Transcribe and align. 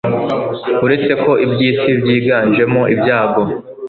uretse 0.85 1.11
ko 1.23 1.31
iby'isi 1.45 1.89
byiganjemo 2.01 2.81
ibyago 2.93 3.43